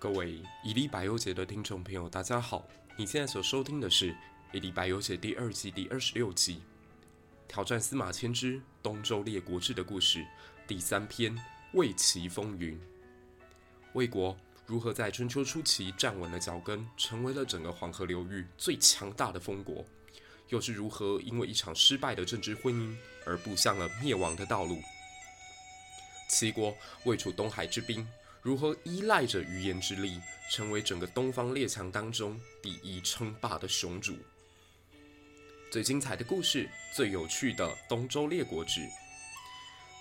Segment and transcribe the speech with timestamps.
[0.00, 2.64] 各位一历百忧解的听众朋友，大家好！
[2.96, 4.12] 你现在所收听的是
[4.52, 6.62] 《一历百忧解》第二季第二十六集，
[7.48, 10.24] 挑战司马迁之东周列国志的故事
[10.68, 11.36] 第三篇：
[11.72, 12.80] 魏齐风云。
[13.94, 14.36] 魏国
[14.66, 19.84] 如何在春秋初期站稳了脚跟，成为了整个黄河流域最强大的封国？
[20.50, 22.96] 又是如何因为一场失败的政治婚姻
[23.26, 24.80] 而步向了灭亡的道路？
[26.30, 26.72] 齐国
[27.02, 28.06] 魏楚东海之滨。
[28.42, 30.20] 如何依赖着语言之力，
[30.50, 34.16] 成为整个东方列强当中第一称霸的雄主？
[35.70, 38.88] 最精彩的故事，最有趣的东周列国志。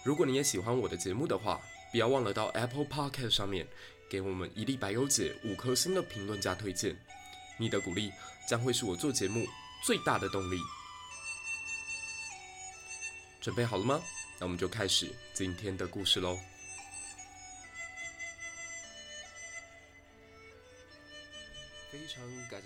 [0.06, 1.60] 如果你也喜欢我的节目的话，
[1.92, 3.68] 不要忘了到 Apple Podcast 上面
[4.10, 6.98] 给我们一历百忧解五颗星的评论加推荐。
[7.58, 8.12] 你的鼓励
[8.48, 9.46] 将会是我做节目
[9.84, 10.60] 最大的动力。
[13.42, 14.02] 准备好了吗？
[14.40, 16.38] 那我们就开始今天的故事喽。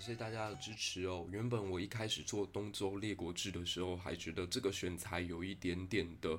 [0.01, 1.27] 谢谢大家的支持哦。
[1.29, 6.33] 原本我一开始做东周列国志的时候，还觉得这个选材有一点点的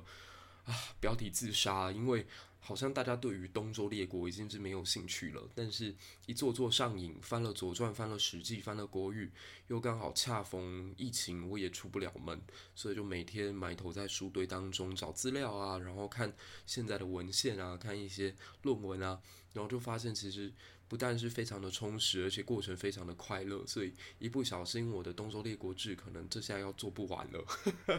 [0.65, 2.27] 啊标题自杀，因为
[2.59, 5.41] 好像大家对于东周列国已经是没有兴趣了。
[5.55, 9.31] 但是，一做做上瘾，翻了《左传》，翻了《史记》，翻了国语，
[9.67, 12.41] 又刚好恰逢疫情，我也出不了门，
[12.75, 19.21] 所以就每天埋头在书堆当中找资料啊，然后看现在的文献啊，看一些论文啊，
[19.53, 20.51] 然后就发现其实。
[20.93, 27.43] 不但是非常的充实，而且过程非常的快乐，所以一不小心，我的东周列国志可能这下要做不完了，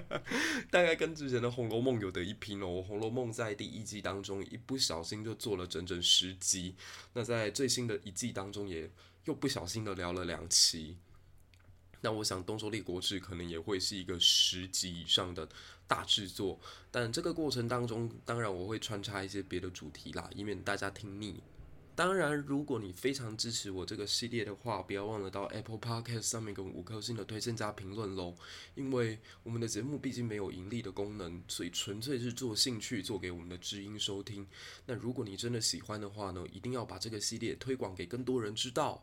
[0.70, 2.66] 大概跟之前的《红楼梦》有得一拼哦。
[2.82, 6.76] 《红楼梦》在第一季当中一不小心就做了整整十集，
[7.14, 8.88] 那在最新的一季当中也
[9.24, 10.96] 又不小心的聊了两期，
[12.00, 15.48] 那我想东周列国志可能也会是一个十集以上的
[15.88, 16.60] 大制作，
[16.92, 21.42] 但这个过程当中，当然我会穿插一些别的主题啦，以免大家听腻。
[21.96, 28.34] 当然，如果你非常支持我这个系列的话，不要忘了到 Apple Podcast 上面给五颗星的推荐加评论喽。
[28.74, 34.46] 因为我们的节目毕竟没有盈利的功能，所以纯粹是做兴趣，做给我们的知音收听。
[34.84, 39.02] 那如果你真的喜欢的话呢，一定要把这个系列推广给更多人知道。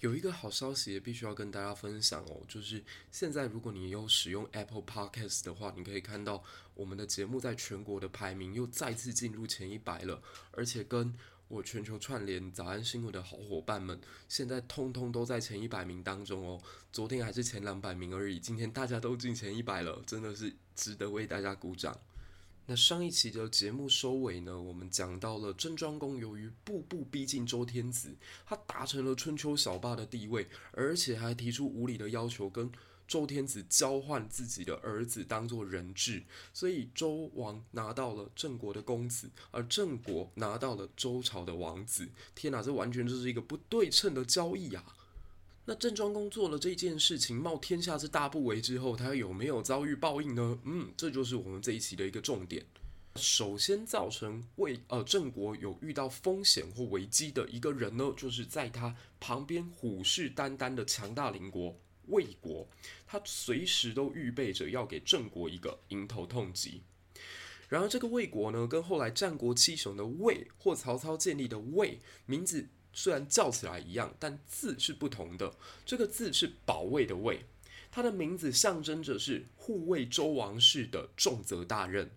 [0.00, 6.44] 有一个好消息也必须要跟大家分享哦，就是现在如果你有使用 Apple Podcast 的话，你可以看到
[6.74, 11.10] 我们的节目在全国的排名又再次进入前一百了，而且跟
[11.48, 16.60] 我全球串联早安新闻的好伙伴们，现在通通都在前一百名当中哦。
[16.92, 21.96] 昨天还是前两百名而已，今天大家都进前一百了，真的是值得为大家鼓掌。
[22.66, 32.70] 那上一期的节目收尾呢，我们讲到了郑庄公由于步步逼近周天子，他达成了春秋小霸的地位，而且还提出无理的要求跟。
[33.06, 36.22] 周天子交换自己的儿子当做人质，
[36.52, 42.08] 所以周王拿到了郑国的公子，而郑国拿到了周朝的王子。
[42.34, 44.84] 天哪，这完全就是一个不对称的交易啊！
[45.68, 50.58] 那郑庄公做了这件事情，冒天下之大不韪之后，他有没有遭遇报应呢？
[50.64, 52.64] 嗯，这就是我们这一期的一个重点。
[53.16, 61.74] 首先造成魏呃郑国有遇到风险或危机的一个人呢，就是在他旁边虎视眈眈的强大邻国。
[62.08, 62.66] 魏国，
[63.06, 66.82] 他随时都预备着要给郑国一个迎头痛击。
[67.68, 75.56] 然而，这个魏国呢，跟后来战国七雄的魏或曹操建立的魏名字虽然叫起来一样，但字是不同的。
[75.84, 77.44] 这个字是保卫的卫，
[77.90, 82.10] 他的名字象征着是护卫周王室的重责大任。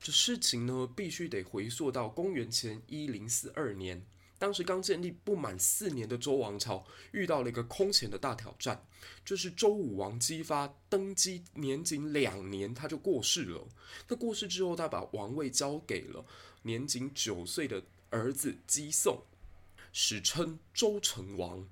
[0.00, 4.06] 这事情呢，必须得回溯到公元前一零四二年。
[4.38, 8.84] 当时刚建立不满四年的周王朝遇到了一个空前的大挑战，
[9.24, 13.66] 就是周武王姬发登基年仅两年他就过世了。
[14.08, 16.24] 那过世之后，他把王位交给了
[16.62, 19.20] 年仅九岁的儿子姬诵，
[19.92, 21.66] 史称周成王。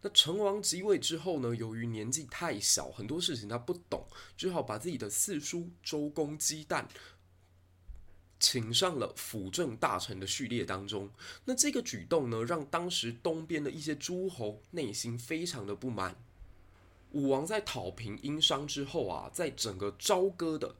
[0.00, 4.06] 那成王即位之后呢，由于年纪太小，很多事情他不懂，
[4.36, 6.86] 只好把自己的四叔周公姬旦。
[8.42, 11.08] 请上了辅政大臣的序列当中，
[11.44, 16.16] 那这个举动呢，让当时东边的一些诸侯内心非常的不满。
[17.12, 20.74] 武王在讨平殷商之后啊，在整个朝歌的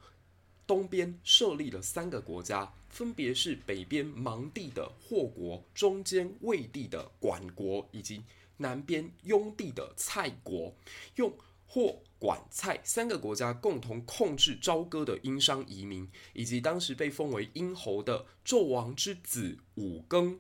[0.67, 8.25] 东边设立了三个国家，分别是北边芒地的霍国，中间魏地的管国，以及
[8.57, 10.75] 南边雍地的蔡国，
[11.15, 11.33] 用。
[11.75, 20.39] 霍、管、蔡三个国家共同控制朝歌的殷商移民，以及当时被封为殷侯的纣王之子武庚。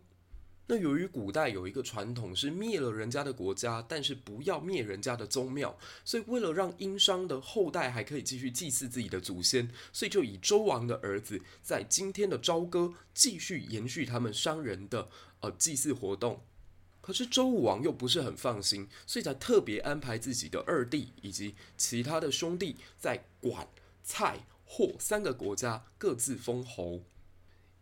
[0.69, 15.08] 那由于古代有一个传统是灭了人家的国家，但是不要灭人家的宗庙，所以为了让殷商的后代还可以继续祭祀自己的祖先，所以就以周王的儿子在今天的朝歌继续延续他们商人的
[15.40, 16.40] 呃祭祀活动。
[17.02, 23.69] 可是周武王又不是很放心，所以才特别安排自己的二弟以及其他的兄弟在管、
[24.02, 27.02] 蔡、霍三个国家各自封侯，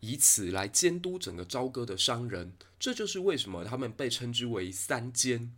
[0.01, 2.55] 以此来监督整个朝歌的商人。
[2.79, 5.53] 这就是为什么他们被称之为三监。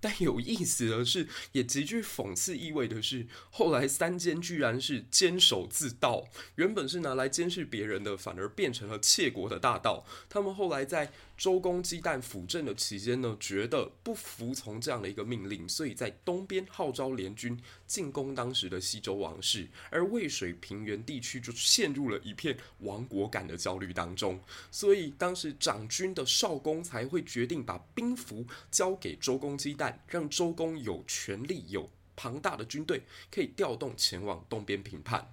[0.00, 10.06] 但有意思的是，也极具讽刺意味的是，后来三监居然是监守自盗，原本是拿来监视别人的，反而变成了窃国的大盗。
[10.28, 17.56] 他们后来在周公姬旦辅政的期间呢，觉得不服从这样的一个命令，所以在东边号召联军
[17.86, 24.40] 进攻当时的西周王室，而渭水平原地区就陷入了一片亡国感的焦虑当中。
[24.72, 33.00] 所以当时掌军的少公才会决定把兵符交给周公姬旦，让周公有权力、有庞大的军队
[33.30, 35.32] 可以调动前往东边平叛。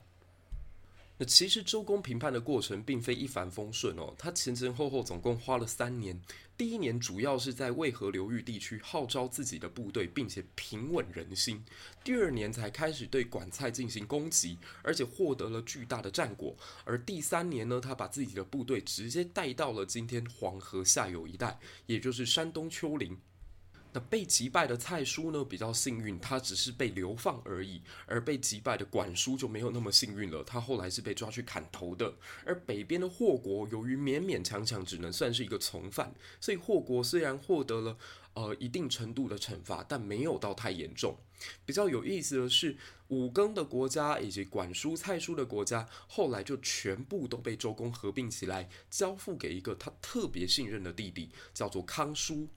[1.17, 6.19] 那其实周公平叛的过程并非一帆风顺哦，他前前后后总共花了三年。
[6.57, 11.63] 第一年主要是在渭河流域地区号召自己的部队，并且平稳人心。
[12.03, 16.55] 第二年才开始对管蔡进行攻击，而且获得了巨大的战果。
[16.85, 23.17] 而第三年呢，他把自己的部队直接带到了今天黄河下游一带，也就是山东丘陵。
[23.95, 32.13] 那被击败的蔡叔呢，比较幸运，他只是被流放而已；而被击败的管叔就没有那么幸运了，他后来是被抓去砍头的。
[32.45, 37.97] 而北边的霍国，由于勉勉强强只能算是一个从犯，所以霍国虽然获得了
[38.33, 41.15] 呃一定程度的惩罚，但没有到太严重。
[41.65, 42.75] 比较有意思的是，
[43.07, 52.49] 武庚的国家以及管叔、蔡叔的国家，后来就全部都被周公合并起来，交付给一个他特别信任的弟弟，叫做康叔。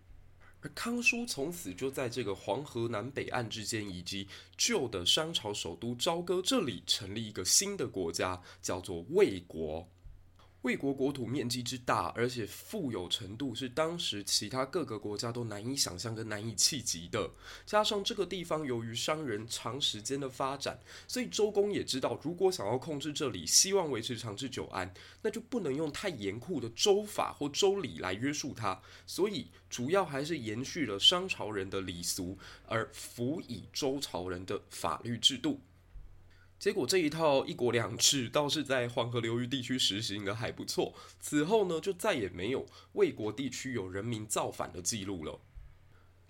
[0.74, 4.26] 康叔从此就在这个黄河南北岸之间，以及
[4.56, 9.88] 旧的商朝首都朝歌这里，成立一个新的国家，叫做魏国。
[10.62, 17.30] 魏国国土面积之大，而且富有程度是当时其他各个国家都难以想象跟难以企及的。
[17.64, 28.82] 加上这个地方由于商人长时间的发展，所以周公也知道，如果想要控制这里，希望维持长治久安，那就不能用太严酷的周法或周礼来约束它。
[29.06, 35.60] 所以主要还是延续了商朝人的礼俗，而辅以周朝人的法律制度。
[36.58, 40.92] 结果这一套一国两制倒是在黄河流域地区实行的还不错。
[41.20, 45.38] 此后呢，就再也没有魏国地区有人民造反的记录了。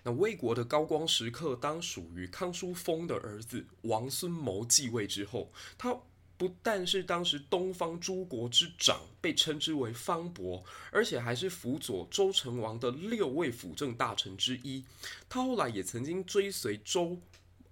[0.04, 5.98] 那魏国的高光时刻，当属于康叔封的儿子王孙谋继位之后，他
[6.36, 14.84] 不但是当时东方诸国之长，被称之为方伯，而且还是辅佐周成王的六位辅政大臣之一。
[15.28, 17.18] 他后来也曾经追随周。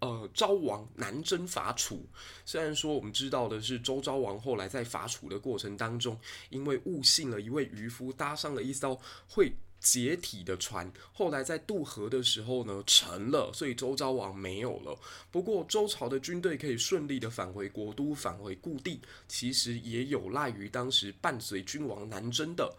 [0.01, 2.05] 呃，昭王南征伐楚，
[2.45, 6.19] 虽然说我们知道的是周昭王后来在伐楚的过程当中，
[6.51, 14.99] 因为误信了一位渔夫，搭上了一艘会解体的船，后来在渡河的时候呢沉了，所以周昭王没有了。
[15.31, 22.75] 不过周朝的军队可以顺利的返回国都，返回故地，其实也有赖于当时伴随君王南征的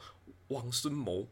[0.49, 1.27] 王孙谋。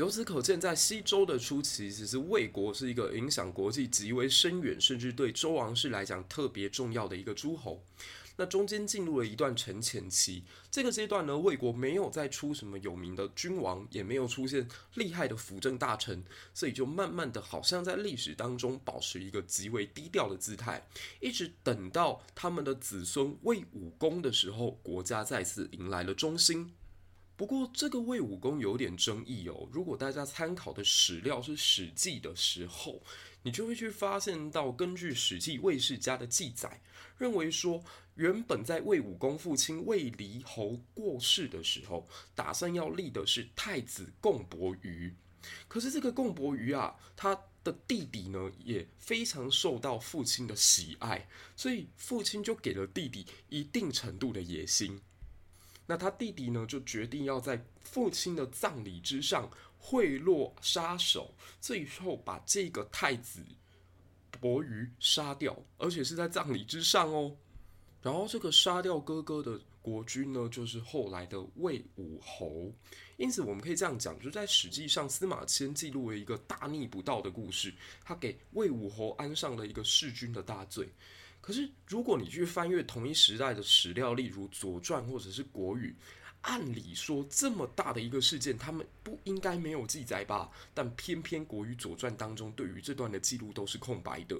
[0.00, 7.84] 由此可见，在西周的初期，其实魏国是一个影响国际极为深远，甚至对周王室来讲特别重要的一个诸侯。
[8.36, 20.88] 那中间进入了一段沉潜期，这个阶段呢，魏国没有再出什么有名的君王，也没有出现厉害的辅政大臣，所以就慢慢的，好像在历史当中保持一个极为低调的姿态，
[21.20, 26.72] 一直等到他们的子孙魏武公的时候，国家再次迎来了中兴。
[27.40, 29.66] 不过，这个魏武公有点争议哦。
[29.72, 33.00] 如果大家参考的史料是《史记》的时候，
[33.44, 36.82] 你就会去发现到，根据《史记·魏世家》的记载，
[37.16, 37.82] 认为说，
[38.16, 45.14] 原本在魏武公父亲魏离侯过世的时候，打算要立的是太子共伯鱼。
[45.66, 55.00] 可是这个共伯鱼啊，他的弟弟呢，也非常受到父亲的喜爱，所以父亲就给了弟弟一定程度的野心。
[55.90, 63.44] 那他弟弟呢，就决定要在父亲的葬礼之上贿赂杀手，最后把这个太子
[64.40, 67.36] 伯鱼杀掉，而且是在葬礼之上哦。
[68.00, 72.72] 然后这个杀掉哥哥的国君呢，就是后来的魏武侯。
[73.16, 80.88] 因此，我们可以这样讲，就在史记上，司马迁记录了一个大逆不道的故事，他给魏武侯安上了一个弑君的大罪。
[81.40, 85.94] 可是，如果你去翻阅同一时代的史料，例如《左传》或者是《国语》，
[86.42, 90.50] 按理说这么大的一个事件，他们不应该没有记载吧？
[90.72, 94.38] 但偏偏《国语》《左传》当中对于这段的记录都是空白的。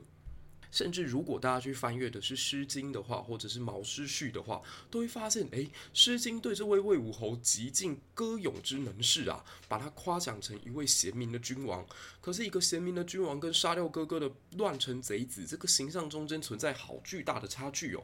[0.71, 5.59] 甚至如果大家去翻阅的是《诗经》的话，或者是《毛诗序》的话，都会发现，哎，
[5.93, 11.87] 《诗经》对这位魏武侯极尽歌咏之能事啊，把他夸奖成一位贤明的君王。
[12.21, 18.03] 可是，一个贤明的君王跟杀掉哥哥的乱臣贼子，这个形象中间存在好巨大的差距哦。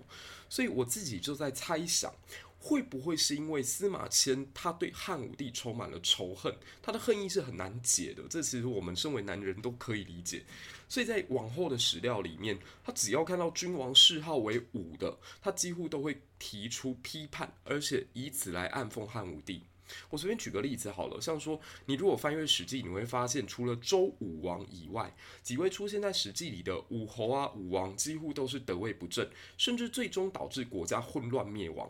[0.49, 2.12] 所以我自己就在猜想。
[2.58, 10.42] 会不会是因为司马迁他对汉武帝充满了仇恨，他的恨意是很难解的，这其实我们身为男人都可以理解。
[10.88, 19.62] 所以在往后的史料里面，他只要看到君王谥号为武的，他几乎都会提出批判，而且以此来暗讽汉武帝。
[20.10, 31.88] 我随便举个例子好了，像说你如果翻阅史记，你会发现除了周武王以外，几位出现在史记里的武侯啊、武王，几乎都是得位不正，甚至最终导致国家混乱灭亡。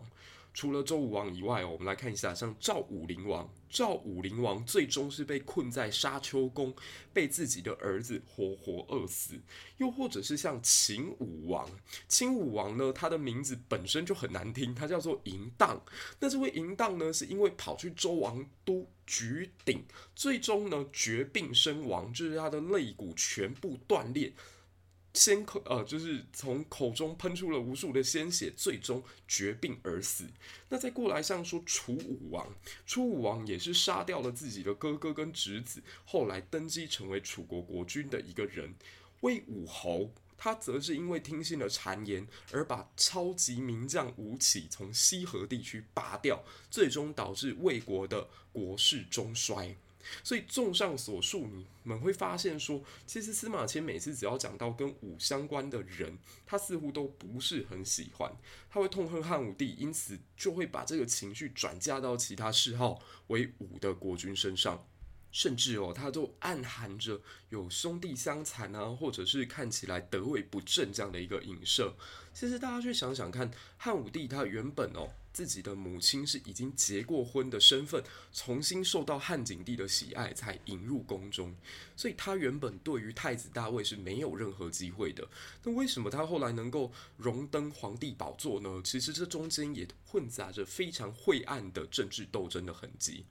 [0.56, 6.74] 除了周武王以外哦，我们来看一下，像赵武灵王，赵武灵王最终是被困在沙丘宫，
[7.12, 9.34] 被自己的儿子活活饿死；
[9.76, 11.68] 又或者是像秦武王，
[12.08, 15.78] 秦武王呢，他的名字本身就很难听，他叫做嬴荡。
[16.20, 19.84] 那这位嬴荡呢，是因为跑去周王都举鼎，
[20.14, 24.32] 最终呢绝病身亡，就是他的肋骨全部断裂。
[25.16, 30.26] 先口呃，就是从口中喷出了无数的鲜血，最终绝病而死。
[30.68, 32.54] 那再过来像说楚武王，
[32.86, 38.74] 楚武王也是杀掉了自己的哥哥跟侄子，后来登基成为楚国国君的一个人。
[39.22, 49.74] 魏武侯，他则是因为听信了谗言，而把超级名将吴起从西河地区拔掉，最终导致魏国的国势中衰。
[50.22, 58.30] 所以，综上所述，你们会发现说，其实司马迁每次只要讲到跟武相关的人，他似乎都不是很喜欢，
[58.68, 64.86] 他会痛恨汉武帝，因此就会把这个情绪转嫁到其他谥号为武的国君身上，
[65.30, 67.20] 甚至哦，他都暗含着
[67.50, 71.94] 有兄弟相残啊，或者是看起来德位不正这样的一个影射。
[72.32, 75.10] 其实大家去想想看，汉武帝他原本哦。
[75.36, 78.02] 自己的母亲是已经结过婚的身份，
[78.32, 81.54] 重新受到汉景帝的喜爱，才引入宫中。
[81.94, 85.28] 所以他原本对于太子大位是没有任何机会的。
[85.62, 88.80] 那为什么他后来能够荣登皇帝宝座呢？
[88.82, 93.26] 其实这中间也混杂着非常晦暗的政治斗争的痕迹。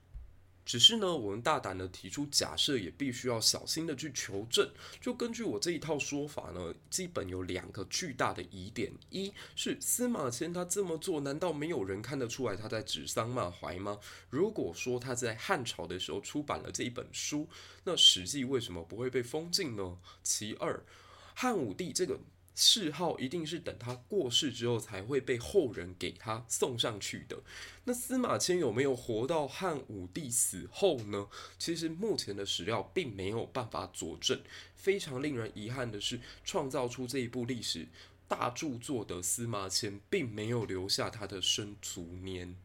[0.66, 4.68] 只是呢，我们大胆的提出假设，也必须要小心的去求证。
[5.00, 14.00] 就根据我这一套说法呢，基本有两个巨大的疑点：一是司马迁他这么做，难道没有人看得出来他在指桑骂槐吗？
[14.28, 17.48] 如果说他在汉朝的时候出版了这一本书，
[17.84, 19.96] 那《史记》为什么不会被封禁呢？
[20.24, 20.84] 其二，
[21.34, 22.18] 汉武帝这个。
[22.56, 27.38] 谥号一定是等他过世之后才会被后人给他送上去的。
[27.84, 31.28] 那司马迁有没有活到汉武帝死后呢？
[31.58, 34.40] 其实目前的史料并没有办法佐证。
[34.74, 37.86] 非常令人遗憾的是，创造出这一部历史
[38.26, 42.56] 大著作的司马迁，并没有留下他的生卒年。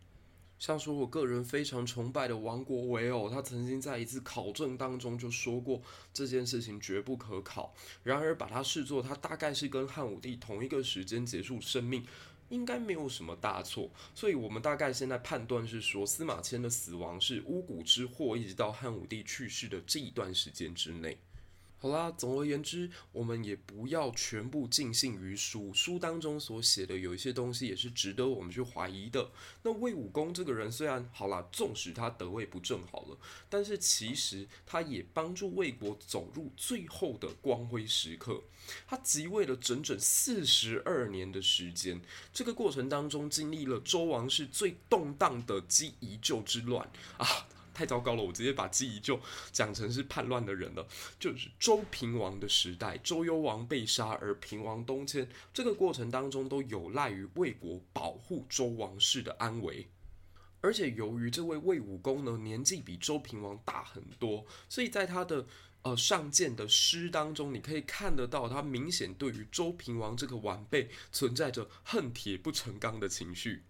[0.62, 5.82] 像说，我个人非常崇拜的王国维哦，他曾经在一次考证当中就说过
[6.14, 7.74] 这件事情绝不可考。
[8.04, 12.06] 然而，把它视作他大概是跟汉武帝同一个时间结束生命，
[12.50, 13.90] 应该没有什么大错。
[14.14, 21.18] 所以，我们大概现在判断是说，司马迁的死亡是巫蛊之祸，一直到汉武帝去世的这一段时间之内。
[21.82, 25.74] 好啦，总而言之，我们也不要全部尽信于书。
[25.74, 29.32] 书当中所写的有一些东西也是值得我们去怀疑的。
[29.64, 33.18] 那魏武公这个人虽然好啦，纵使他得位不正好了，
[33.50, 38.44] 但是其实他也帮助魏国走入最后的光辉时刻。
[38.86, 42.00] 他即位了整整四十二年的时间，
[42.32, 47.48] 这个过程当中经历了周王室最动荡的姬夷旧之乱啊。
[47.74, 49.20] 太糟糕了，我直接把姬夷臼
[49.52, 50.88] 讲成是叛乱的人了。
[51.20, 59.88] 就是周平王的时代，周幽王被杀，而平王东迁，这个过程当中都有赖于魏国保护周王室的安危。
[60.64, 65.48] 而且由于这位魏武公呢，年纪比周平王大很多，所以在他的
[65.82, 73.64] 呃上谏的诗当中，你可以看得到他明显对于周平王这个晚辈存在着恨铁不成钢的情绪。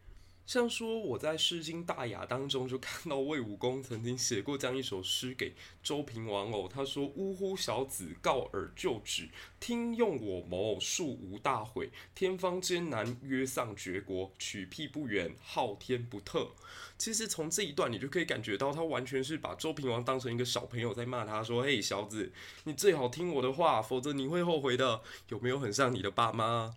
[0.45, 9.29] 像说我在《诗经·大雅》当中就看到魏武公曾经写过这样一首诗给周平王哦，他说：“呜呼，小子，告尔就止，
[9.61, 11.89] 听用我谋，庶无大悔。
[12.13, 16.51] 天方艰难，约丧绝国，取辟不远，昊天不特。”
[16.97, 22.31] 其实从这一段你就可以感觉到，他完全是把周平王当成一个小朋友在骂他，说：“嘿，小子，
[22.65, 26.75] 你最好听我的话，否则你会后悔的。”有没有很像你的爸妈？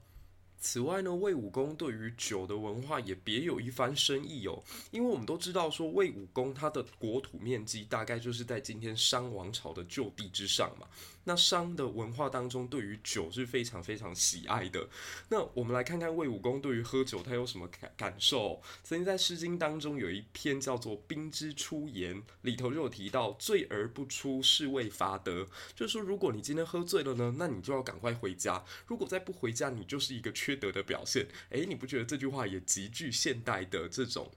[0.67, 4.63] 此外呢，魏武公对于酒的文化也别有一番深意哦。
[4.91, 10.89] 因为我们都知道说，魏武公他的国土面积大概就是在今天商王朝的旧地之上嘛。
[11.27, 14.89] 那商的文化当中，对于酒是非常非常喜爱的。
[15.31, 18.61] 那我们来看看魏武公对于喝酒他有什么感感受。
[18.83, 25.47] 曾经在《诗经》当中有一篇叫做《兵之出言》，里头就有提到“醉而不出，是谓伐德”。
[25.75, 28.63] 就是说，如果你今天喝醉了呢，那你就要赶快回家。
[28.87, 31.27] 如果再不回家，你就是一个缺德的表现。
[31.49, 34.31] 诶，你不觉得这句话也极具现代的这种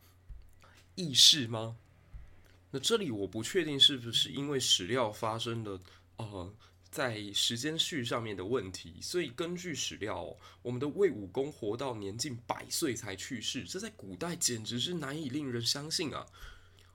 [0.95, 1.75] 意识吗？
[2.71, 5.79] 那这里我不确定是不是因为史料发生的
[6.15, 6.53] 呃。
[6.97, 16.25] 在时间序上面的问题，所以根据史料，我们的魏武公活到年近百岁才去世，这在古代简直是难以令人相信啊。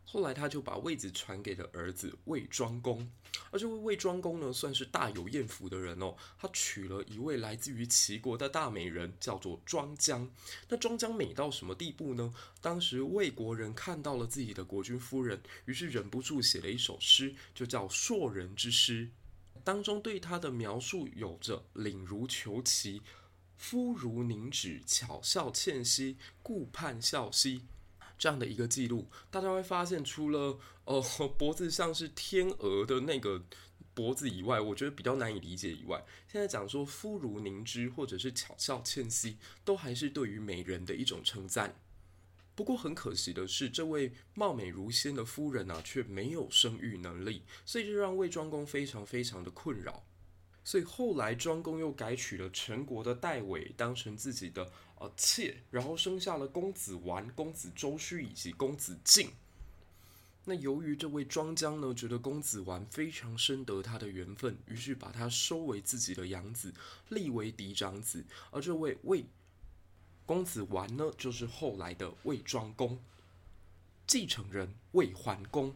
[0.04, 3.08] 后来他就把位子传给了儿子魏庄公，
[3.52, 6.16] 而这位魏庄公呢，算是大有艳福的人哦。
[6.36, 10.28] 他娶了一位来自于齐国的大美人，叫做庄姜。
[10.68, 12.34] 那庄姜美到什么地步呢？
[12.60, 19.06] 当时魏国人看到了自己的国君夫人，于是忍不住写了一首诗，就叫《硕人之诗》。
[19.64, 23.00] 当中对他的描述有着“领如虬萁，
[23.56, 27.62] 肤如凝脂，巧笑倩兮，顾盼笑兮”
[28.18, 29.08] 这样的一个记录。
[29.30, 31.02] 大家会发现，除了呃
[31.38, 33.44] 脖子像是天鹅的那个
[33.94, 41.76] 脖子以外，我觉得比较难以理解以外，现在讲说“肤如凝脂”或者是“巧笑倩兮”，都还是对于美人的一种称赞。
[42.54, 50.04] 不过很可惜的是，这位貌美如仙的夫人啊，却没有生育能力，所以就让魏庄公非常非常的困扰。
[50.62, 59.30] 所以后来庄公又改娶了陈国的代尾当成自己的呃妾，然后生下了公子完、公子周须以及公子晋。
[60.44, 66.74] 那由于这位庄姜呢，觉得公子完非常深得他的缘分，于是把他收为自己的养子，
[67.08, 68.22] 立为嫡长子。
[68.50, 69.24] 而这位魏。
[70.24, 72.98] 公子完呢，就是后来的魏庄公，
[74.06, 75.74] 继承人魏桓公。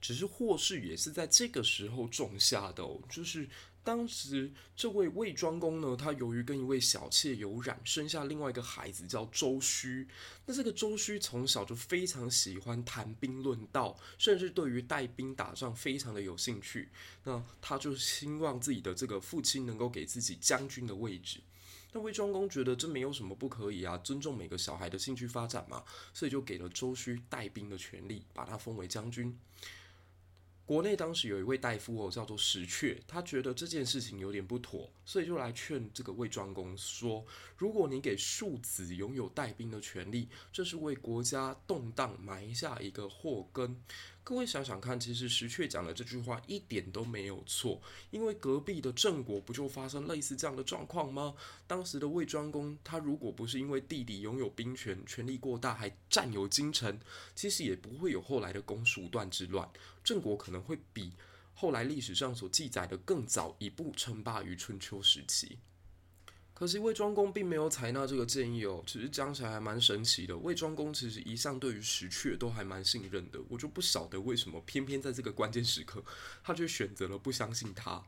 [0.00, 3.48] 只是祸事也是在这个时候种下的哦，就是
[3.82, 10.06] 当时这位魏庄公呢，他由于跟一位小妾有染，生下另外一个孩子叫周须。
[10.44, 16.90] 那这个周须从小就非常喜欢谈兵论道，甚至对于带兵打仗非常的有兴趣。
[17.24, 21.40] 那他就希望自己的这个父亲能够给自己将军的位置。
[21.96, 25.82] 那魏庄公觉得这没有什么不可以啊，尊重每个小孩的兴趣发展嘛，
[26.12, 29.34] 所以就给了周须带兵的权利，把他封为将军。
[30.66, 37.24] 国内当时有一位大夫哦，叫做石阙，他觉得这件事情有点不妥，所以就来劝这个魏庄公说：
[37.56, 43.74] 如果你给庶子拥有带兵的权利，这是为国家动荡埋下一个祸根。
[44.28, 51.36] 各位想想看，其实石阙讲的这句话一点都没有错，因为隔壁的郑国不就发生类似这样的状况吗？
[51.68, 56.98] 当时的魏庄公，他如果不是因为弟弟拥有兵权，权力过大，还占有京城，
[57.36, 59.70] 其实也不会有后来的公叔段之乱。
[60.02, 61.12] 郑国可能会比
[61.54, 65.56] 后来历史上所记载的更早一步称霸于春秋时期。
[66.58, 70.34] 可惜魏庄公并没有采纳这个建议哦，其实讲起来还蛮神奇的。
[70.38, 76.02] 魏庄公其实一向对于石阙都还蛮信任的，我就不晓得为什么偏偏在这个关键时刻，
[76.42, 78.02] 他却选择了不相信他。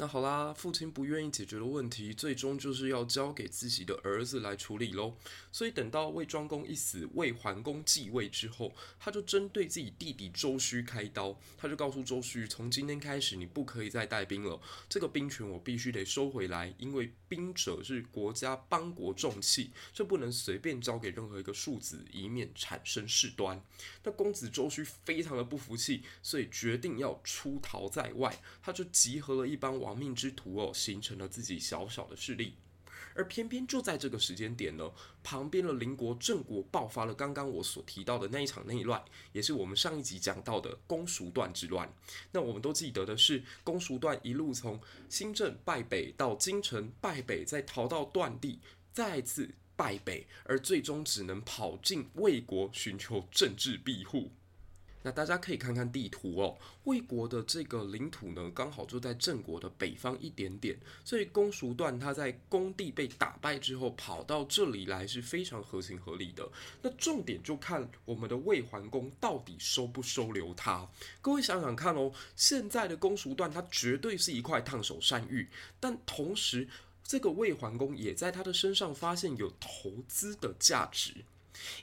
[0.00, 5.14] 那好啦，父亲不愿意解决的问题，最终就是要交给自己的儿子来处理喽。
[5.52, 11.38] 所以等到魏庄公一死，魏桓公继位之后，他就针对自己弟弟周须开刀。
[11.58, 14.58] 他就告诉周须，从今天开始，你不可以再带兵了，
[14.88, 23.62] 这个兵权我必须得收回来，因为兵者是国家邦国重器，这不能随便交给任何一个庶子，以免产生事端。
[24.02, 29.89] 那公子周须非常的不服气，所以决定要出逃在外，他就集合了一帮王。
[29.90, 32.54] 亡命之徒哦，形成了自己小小的势力，
[33.16, 34.88] 而偏偏就在这个时间点呢，
[35.24, 41.92] 旁边的邻国郑国爆发了刚刚我所提到的那一场内乱，也是我们上一集讲到的公叔段之乱。
[42.30, 48.60] 那我们都记得的是，公叔段一路从新郑败北到京城败北，再逃到段地，
[48.92, 54.30] 再次败北，而最终只能跑进魏国寻求政治庇护。
[55.02, 66.46] 那大家可以看看地图哦，魏国的这个领土呢，刚好就在郑国的北方一点点，所以公叔段他在工地被打败之后，跑到这里来是非常合情合理的。
[66.82, 70.86] 那重点就看我们的魏桓公到底收不收留他。
[71.22, 75.48] 各位想想看哦，现在的公叔段他绝对是一块烫手山芋，
[75.80, 76.68] 但同时
[77.02, 81.14] 这个魏桓公也在他的身上发现有投资的价值。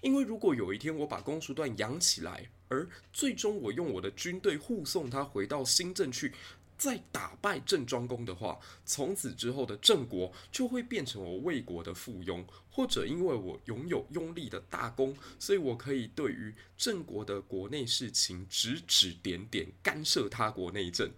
[0.01, 6.33] 因为如果有一天我把公叔段养起来，而最终我用我的军队护送他回到新郑去，
[6.77, 21.09] 再打败郑庄公的话，从此之后的郑国就会变成我魏国的附庸，或者因为我拥有拥立的大功，所以我可以对于郑国的国内事情指指点点，干涉他国内政。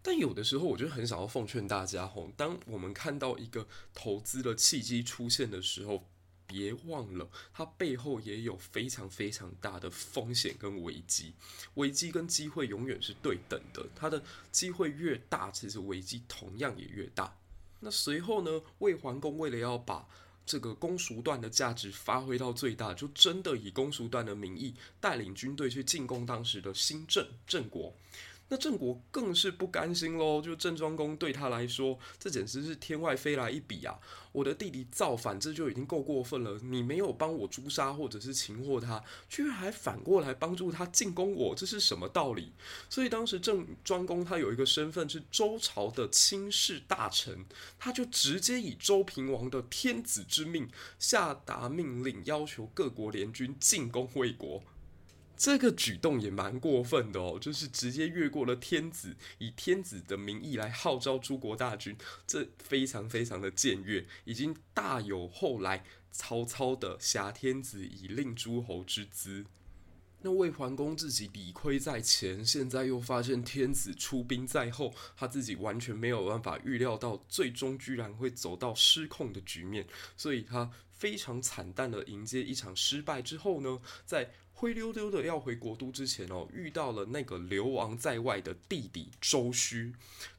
[0.00, 6.08] 但有的时候，我就很想要奉劝大家吼，当我们看到一个投资的契机出现的时候，
[6.48, 11.34] 别忘了它背后也有非常非常大的风险跟危机。
[11.74, 17.36] 危机跟机会永远是对等的，它的机会越大，其实危机同样也越大。
[17.80, 20.08] 那随后呢，魏桓公为了要把
[20.46, 27.94] 这个公叔段的价值发挥到最大，就真的以公叔段的名义带领军队去进攻当时的新郑郑国。
[28.50, 33.98] 那郑国更是不甘心喽，就郑庄公对他来说，这简直是天外飞来一笔啊！
[34.32, 36.58] 我的弟弟造反，这就已经够过分了。
[36.62, 42.52] 你没有帮我诛杀或者是擒获他，居然还反过来帮助他进攻我，这是什么道理？
[42.88, 47.44] 所以当时郑庄公他有一个身份是周朝的亲事大臣，
[47.78, 54.62] 他就直接以周平王的天子之命下达命令，要求各国联军进攻魏国。
[55.38, 61.96] 这个举动也蛮过分的哦，就是直接越过了天子，以天子的名义来号召诸国大军，
[62.26, 69.46] 这非常非常的僭越，已经大有后来曹操的挟天子以令诸侯之姿。
[70.22, 89.94] 那魏桓公自己理亏在前，现在又发现天子出兵在后，他自己完全没有办法预料到，最终居然会走到失控的局面，所以他非常惨淡的迎接一场失败之后呢，在灰溜溜的要回国都之前哦，遇到了那个流亡在外的弟弟周须。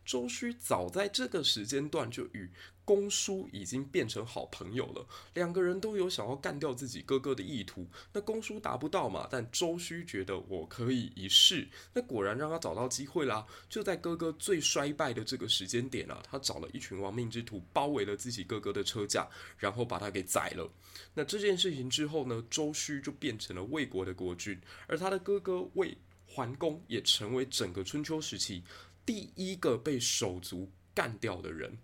[0.06, 2.52] 周须早在这个时间段就与
[2.90, 7.88] 公叔已经变成好朋友了，两个人都有想要干掉自己哥哥的意图。
[8.12, 11.68] 那公叔达不到嘛，但周须觉得我可以一试。
[11.94, 20.68] 那果然让他找到机会啦，就在哥哥最衰败的这个时间点啊，他找了一群亡命之徒包围了自己哥哥的车驾，然后把他给宰了。
[21.14, 28.64] 那这件事情之后呢，周须就变成了魏国的国君，而他的哥哥魏桓公也成为整个春秋时期
[29.06, 31.78] 第一个被手足干掉的人。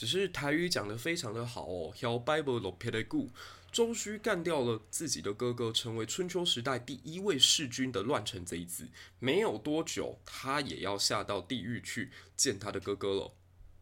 [0.00, 3.28] 只是台语讲得非常的好哦，小 Bible 落撇的故，
[3.70, 8.88] 周须干掉了自己的哥哥，成为春秋时代第一位弑君的乱臣贼子。
[9.18, 13.34] 没有多久，他也要下到地狱去见他的哥哥了。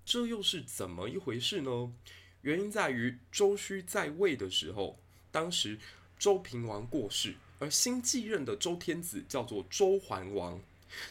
[0.05, 1.93] 这又是怎么一回事呢？
[2.41, 4.99] 原因在于周须在位的时候，
[5.31, 5.79] 当时
[6.19, 10.61] 周平王过世，而新继任的周天子叫做周桓王。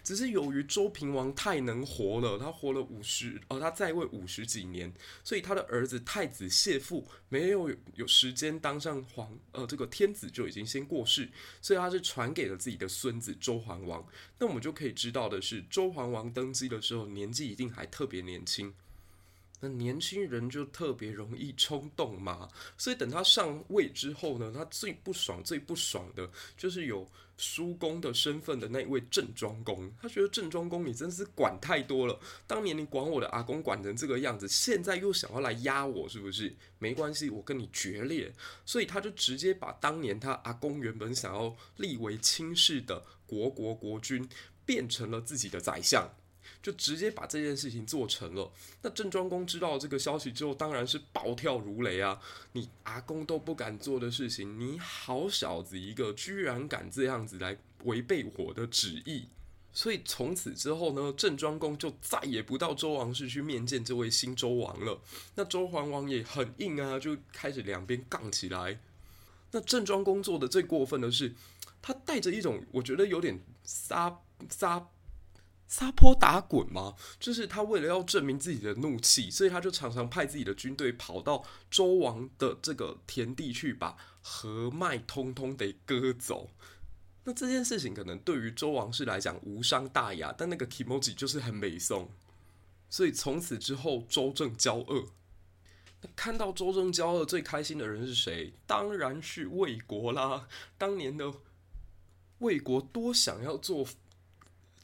[0.03, 11.29] 只是由于周平王太能活了，他活了五十，呃，他在位五十几年，所以他的儿子太子谢父没有有时间当上皇，呃，这个天子就已经先过世，
[11.61, 14.05] 所以他是传给了自己的孙子周桓王。
[14.39, 18.73] 那我们就可以知道的是，周桓王登基的时候年纪一定还特别年轻。
[19.59, 29.91] 那年轻人就特别容易冲动嘛，所以等他上位之后呢，他最不爽、最不爽的就是有叔公的身份的那一位郑庄公。
[29.99, 36.55] 他觉得郑庄公你真是管太多了，当年你管我的阿公管成这个样子，现在又想要来压我，是不是？
[36.77, 38.31] 没关系，我跟你决裂。
[38.63, 44.27] 所以他就直接把当年他阿公原本想要立为亲事的国国国君，
[44.65, 46.07] 变成了自己的宰相。
[46.67, 48.51] 就直接把这件事情做成了。
[48.81, 52.19] 那郑庄公知道这个消息之后，当然是暴跳如雷啊！
[52.51, 59.29] 你阿公都不敢做的事情，你好小子一个，居然敢这样子来违背我的旨意！
[59.71, 64.99] 所以从此之后呢，郑庄公就再也不到周王室去面见这位新周王了。
[65.35, 68.77] 那周桓王也很硬啊，就开始两边杠起来。
[69.51, 71.33] 那郑庄公做的最过分的是，
[71.81, 74.89] 他带着一种我觉得有点撒撒。
[75.67, 76.95] 撒泼打滚吗？
[77.19, 86.49] 就是他为了要证明自己的怒气，所以他就常常派自己的军队跑到周王的这个田地去，把禾麦通通得割走。
[87.25, 92.09] 那这件事情可能对于周王室来讲无伤大雅，但那个 kimoji 就是很美颂。
[92.89, 95.07] 所以从此之后，周正交恶。
[96.15, 98.53] 看到周正交恶最开心的人是谁？
[98.65, 100.47] 当然是魏国啦。
[100.77, 101.33] 当年的
[102.37, 103.85] 魏国多想要做。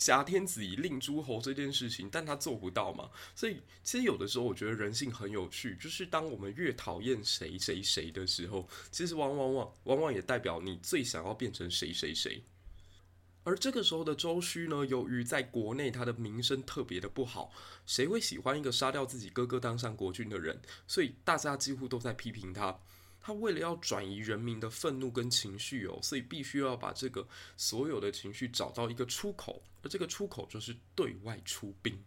[0.04, 3.10] 挟天子以令诸侯这件事情，但他做不到嘛。
[3.34, 12.44] 所以其实有的时候，我觉得人性很有趣，就是当我们越讨厌谁谁谁的时候，其实往往往往往也代表你最想要变成谁谁谁。
[13.46, 17.52] 而这个时候的周须呢，由于在国内他的名声特别的不好，
[17.86, 20.62] 谁会喜欢一个杀掉自己哥哥当上国君的人？
[20.86, 22.78] 所以大家几乎都在批评他。
[23.26, 31.98] 他为了要转移人民的愤怒跟情绪哦，所以必须要把这个所有的情绪找到一个出口，而这个出口就是对外出兵。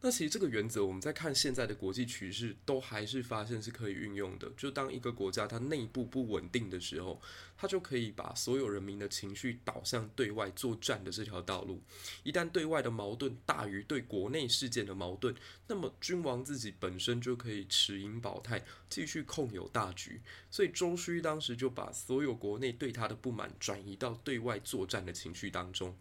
[0.00, 4.48] 那其实这个原则，我们在看现在的国际趋势，都还是发现是可以运用的。
[4.56, 7.20] 就当一个国家它内部不稳定的时候，
[7.56, 11.82] 它就可以把所有人民的情绪导向对外作战的这条道路。
[12.22, 15.34] 一旦对外的矛盾大于对国内事件的矛盾，
[15.66, 20.20] 那么君王自己本身就可以持盈保泰，继续控有大局。
[20.48, 25.96] 所以周须当时就把所有国内对他的不满转移到对外作战的情绪当中。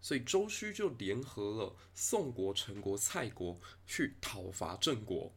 [0.00, 5.32] 所以周须就联合了宋国、陈国、蔡国去讨伐郑国。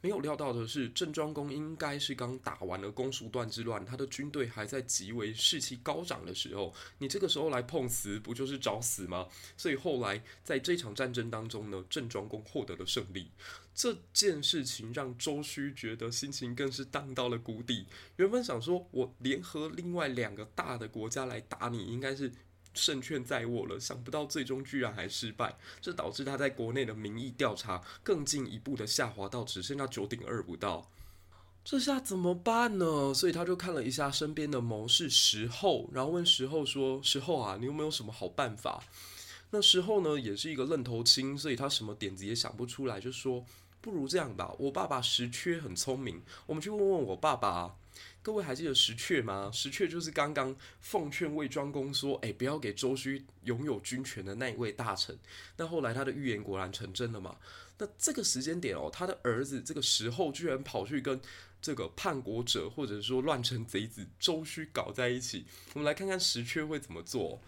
[0.00, 9.26] 没有料到的是，郑庄公应该是刚打完了公叔段之乱，他的军队还在极为士气高涨的时候，你这个时候来碰瓷，不就是找死吗？
[9.56, 13.30] 所以后来在这场战争当中呢，郑庄公获得了胜利。
[13.74, 17.86] 这件事情让周须觉得心情更是荡到了谷底。
[18.16, 22.30] 原本想说，我联合另外两个大的国家来打你，应该是。
[22.74, 30.90] 胜券在握了，想不到最终居然还失败，这导致他在国内的民意调查更进一步的下滑到只剩下九点二不到，
[31.64, 33.14] 这下怎么办呢？
[33.14, 38.82] 所以他就看了一下身边的谋士石厚，然后问石厚说：“石厚啊，你有没有什么好办法？”
[39.50, 43.44] 那石厚呢也是一个愣头青，所以他什么点子也想不出来，就说
[43.80, 47.76] ：“不如这样吧，我爸爸石缺很聪明，我们去问问我爸爸啊。”
[48.24, 49.50] 各位还记得石阙吗？
[49.52, 55.14] 石阙就是刚刚奉劝魏庄公说：“哎，不要给周须拥有军权的那一位大臣。”
[55.58, 57.36] 那后来他的预言果然成真了嘛？
[57.76, 61.20] 那这个时间点哦，他的儿子这个时候居然跑去跟
[61.60, 65.44] 这个叛国者或者说乱臣贼子周须搞在一起。
[65.74, 67.38] 我们来看看石阙会怎么做。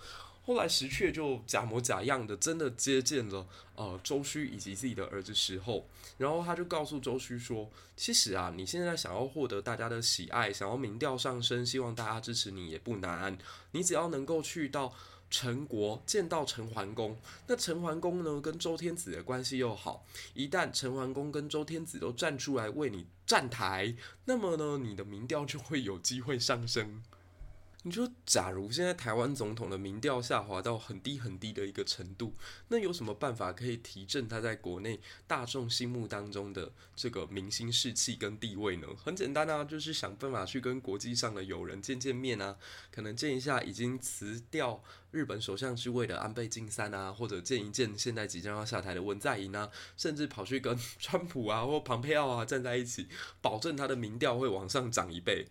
[0.47, 13.37] 后来石阙就假模假样的真的接见了呃周须以及自己的儿子石厚，然后他就告诉周须说：“其实啊，你现在想要获得大家的喜爱，想要民调上升，希望大家支持你也不难。
[13.73, 14.95] 你只要能够去到
[15.29, 27.03] 陈国见到陈桓公，那陈桓公呢跟周天子的关系又好，一旦陈桓公跟周天子都站出来为你站台，那么呢你的民调就会有机会上升。”
[27.87, 32.35] 你说，假如现在台湾总统的民调下滑到很低很低的一个程度，
[32.67, 38.89] 那有什么办法可以提振他在国内大众心目当中的这个民心士气跟地位呢？
[38.97, 42.57] 很简单啊，就是想办法去跟国际上的友人见见面啊，
[42.91, 53.07] 可能见一下已经辞掉日本首相之位的安倍晋三啊，或者见一见现在即将要下台的文在寅啊，甚至跑去跟 川普啊或庞佩奥啊站在一起，
[53.41, 55.47] 保证他的民调会往上涨一倍。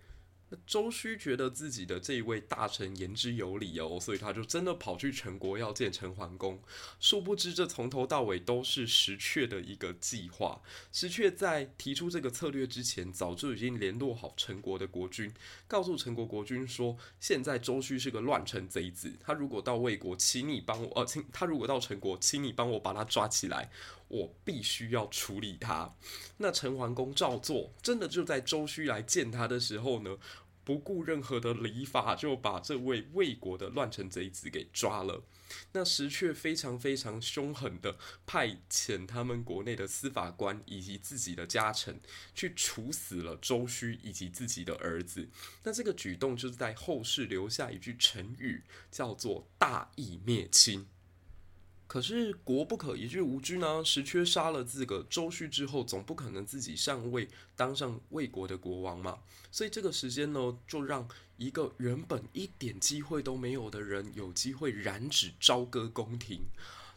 [0.65, 6.61] 周须觉得自己的这一位大臣言之有理哦，所以他就真的跑去陈国要见陈桓公。
[6.99, 10.61] 殊不知，这从头到尾都是石阙的一个计划。
[10.91, 15.33] 石阙在提出这个策略之前，早就已经联络好陈国的国君，
[15.67, 23.69] 告诉陈国国君说：现在周须是个乱臣贼子，他如果到魏国，请你帮我；呃，请他如果到陈国，请你帮我把他抓起来。
[24.07, 25.91] 我必须要处理他。
[26.37, 30.15] 那陈桓公照做，真的就在周须来见他的时候呢，
[30.65, 35.23] 不顾任何的礼法，就把这位魏国的乱臣贼子给抓了。
[35.73, 42.01] 那石却非常非常凶狠的派遣他们国内的司法官以及自己的家臣
[42.33, 45.29] 去处死了周须以及自己的儿子。
[45.63, 50.87] 那这个举动就是在后世留下一句成语，叫做“大义灭亲”。
[51.87, 53.83] 可是国不可一日无君啊！
[53.83, 59.19] 石阙杀了自个周须之后，总不可能自己上位当上魏国的国王嘛。
[59.51, 66.47] 所以这个时间呢，就让一个原本一点机会都没有的人，有机会染指朝歌宫廷。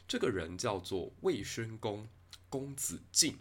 [0.09, 2.09] 这个人叫做魏宣公
[2.49, 3.39] 公子敬。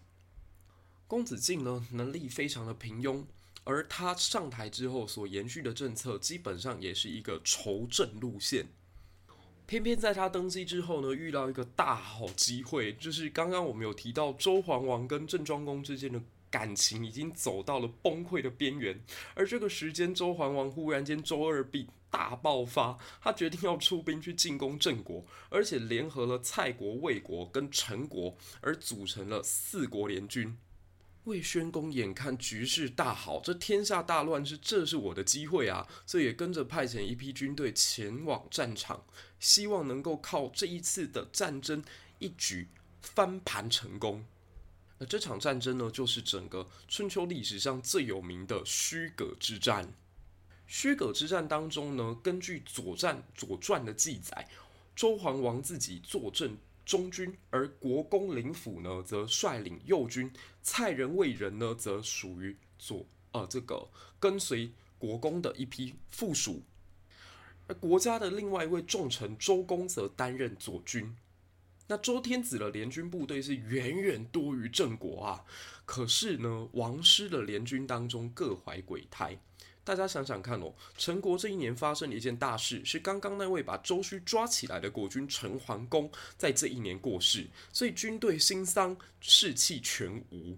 [1.08, 3.24] 公子敬呢，能力非常的平庸，
[3.64, 8.68] 而他上台之后所延续的政策，基本上也是一个仇政路线。
[9.68, 18.98] 偏偏在他登基之后呢，遇到一个大好机会，就是刚刚我们有提到周桓王跟郑庄公之间的感情已经走到了崩溃的边缘，
[19.34, 30.58] 而这个时间，周桓王忽然间周二病大爆发，他决定要出兵去进攻郑国，而且联合了蔡国、魏国跟陈国，而组成了四国联军。
[31.26, 39.04] 魏宣公眼看局势大好，这天下大乱是这是我的机会啊，所以也跟着派遣一批军队前往战场，
[39.40, 41.84] 希望能够靠这一次的战争
[42.20, 42.68] 一举
[43.02, 44.26] 翻盘成功。
[44.98, 49.94] 那这场战争呢，就是整个春秋历史上最有名的虚葛之战。
[50.66, 54.48] 虚葛之战当中呢，根据左战左传的记载，
[54.96, 56.58] 周桓王自己坐镇。
[56.86, 60.30] 中军，而国公林府呢，则率领右军；
[60.64, 63.90] 蔡人、魏人呢，则属于左呃这个
[64.22, 66.64] 跟随国公的一批附属。
[67.68, 71.16] 而国家的另外一位重臣周公则担任左军。
[71.88, 75.46] 那周天子的联军部队是远远多于郑国啊。
[75.86, 79.38] 可是呢，王师的联军当中各怀鬼胎。
[79.86, 90.58] 大家想想看哦，陈国这一年发生了一件大事，是刚刚那位把周须抓起来的国君陈桓公在这一年过世，所以军队心丧，士气全无。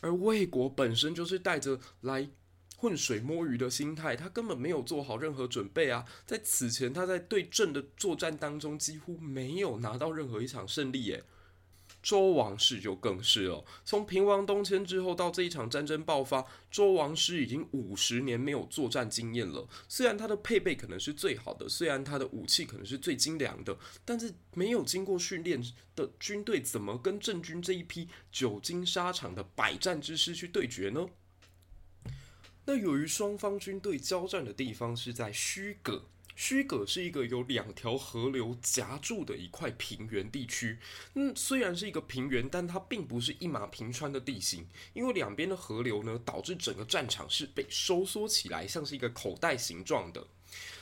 [0.00, 2.26] 而魏国本身就是带着来
[2.84, 6.04] 浑水摸鱼的心态，他根本没有做好任何准备啊！
[6.26, 11.24] 在此前，他在对阵的作战当中几乎没有拿到任何一场胜利耶。
[12.02, 19.66] 周王室就更是了，从平王东迁之后到这一场战争爆发，周王室已经五十年没有作战经验了。
[19.88, 25.64] 虽然他的配备可能是最好的，虽然他的武器可能是最精良的，但是没有经过训练
[25.96, 31.08] 的军队，怎么跟郑军这一批久经沙场的百战之师去对决呢？
[32.66, 36.04] 那由于双方军队交战的地方是在虚葛。
[36.36, 40.78] 虚葛是一个有两条河流夹住的一块平原地区。
[41.14, 50.26] 嗯，虽然是一个平原，但它并不是一马平川的地形，因为两边的河流呢，导致整个战场是被收缩起来，像是一个口袋形状的。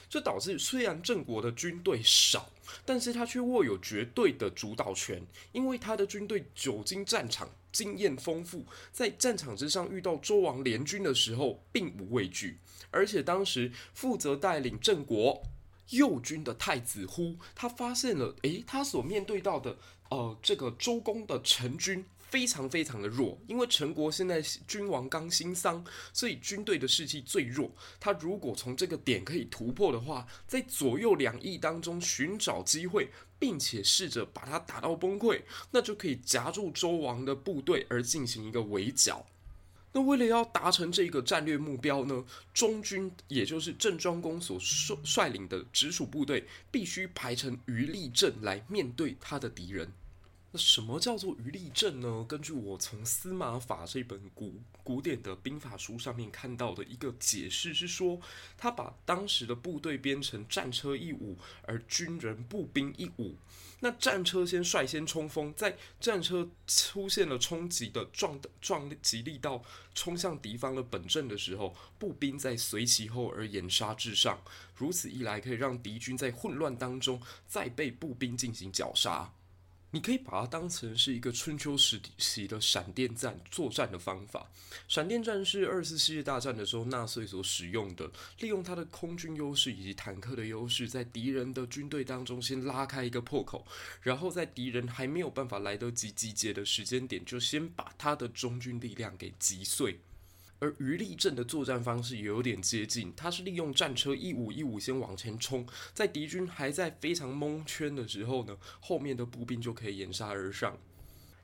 [0.09, 2.51] 这导致虽然郑国的军队少，
[2.85, 12.59] 但是他却握有绝对的主导权，因为他的军队久经战场，经验丰富，在战场之上遇到周王联军的时候，并无畏惧。
[12.91, 15.43] 而且当时负责带领郑国
[15.91, 19.79] 右军的太子忽，他发现了，诶，他所面对到的，
[20.11, 27.71] 呃，这个周公的陈军非常非常的弱，因为陈国现在君王刚新丧，所以军队的士气最弱。
[28.01, 35.43] 他如果从这个点可以突破的话，在左右两翼当中寻找机会，并且试着把他打到崩溃，
[35.73, 39.27] 那就可以夹住周王的部队而进行一个围剿。
[39.93, 49.93] 那为了要达成这个战略目标呢，中军也就是郑庄公所率率领的直属部队，必须排成鱼力阵来面对他的敌人。
[50.55, 52.27] 那什么叫做鱼力阵呢？
[52.29, 58.21] 根据我从《司马法》这本古古典的兵法书上面看到的一个解释是说，
[58.59, 63.35] 他把当时的部队编成战车一伍，而军人步兵一伍。
[63.81, 74.39] 那战车先率先冲锋，在战车出现了冲击的撞撞击力道，冲向敌方的本阵的时候，步兵再随其后而掩杀至上。
[74.77, 79.33] 如此一来，可以让敌军在混乱当中再被步兵进行绞杀。
[79.95, 84.51] 你可以把它当成是一个春秋时期的闪电战作战的方法。
[84.89, 93.67] 闪电战是二次世界大战的时候纳粹所使用的，利用它的空军优势以及坦克的优势，在敌人的军队当中先拉开一个破口，
[94.01, 100.01] 然后在敌人还没有办法来得及集结的时间点，就先把他的中军力量给击碎。
[100.63, 110.79] 而鱼力镇的作战方式也有点接近，它是利用战车一五一五先往前冲，在敌军还在非常蒙圈的时候呢，后面的步兵就可以掩杀而上。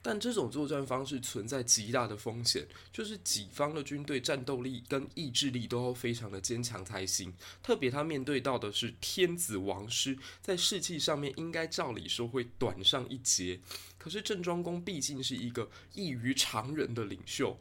[0.00, 7.34] 但这种作战方式存在极大的风险，就是己方的军队战斗力跟意志力都要非常的坚强才行。
[7.60, 13.58] 特别他面对到的是天子王师，在士气上面应该照理说会短上一截。
[13.98, 17.58] 可是郑庄公毕竟是一个异于常人的领袖。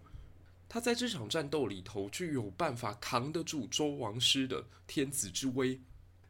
[0.70, 5.80] 他在这场战斗里头就有办法扛得住周王师的天子之威，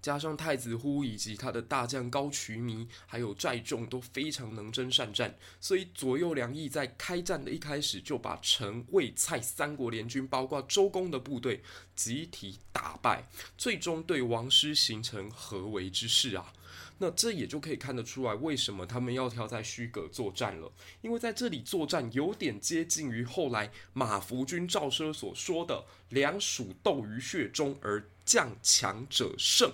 [0.02, 11.62] 加上太子忽以及他的大将高渠弥，还有寨众都非常能征善战，所以左右两翼在开战的一开始就把陈魏蔡三国联军，包括周公的部队
[11.96, 16.54] 集体打败，最终对王师形成合围之势啊。
[17.00, 20.72] 那这也就可以看得出来，为什么他们要挑在虚葛作战了。
[21.02, 29.72] 因为在这里作战，有点接近于后来马服君赵奢所说的“两鼠斗于血中，而将强者胜”。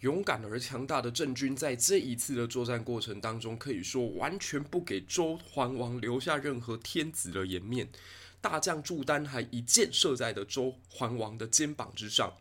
[0.00, 7.88] 勇敢而强大的郑军，在这一次的作战过程当中，可以说完全不给周桓王留下任何天子的颜面。
[8.40, 12.32] 大将祝丹还一箭射在了周桓王的肩膀之上。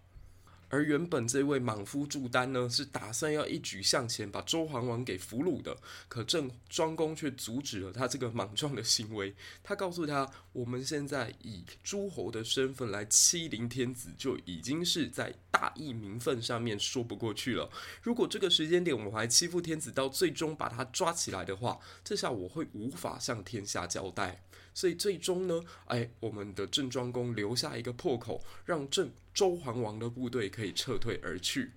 [0.75, 5.77] 而原本这位莽夫祝丹呢，是打算要一举向前把周桓王给俘虏的，
[6.09, 9.33] 可郑庄公却阻止了他这个莽撞的行为。
[9.63, 17.69] 他告诉他：“我们现在以诸侯的身份来欺凌天子，就已经是在大义名分上面说不过去了。
[18.01, 24.43] 如果这个时间点我们还欺负天子，到最终把他抓起来的话，这下我会无法向天下交代。”
[24.75, 31.73] 所以最终呢，哎，我们的郑庄公留下一个破口，让郑周桓王的部队可以撤退而去。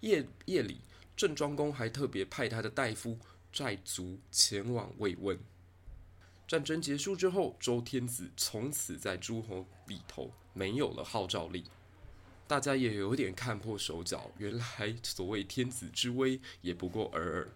[0.00, 0.80] 夜夜里，
[1.16, 3.16] 郑庄公还特别派他的大夫
[3.52, 5.38] 寨卒前往慰问。
[6.48, 11.64] 战争结束之后，周天子从此在诸侯里头没有了号召力，
[12.48, 14.32] 大家也有点看破手脚。
[14.38, 17.48] 原来所谓天子之威，也不过尔尔。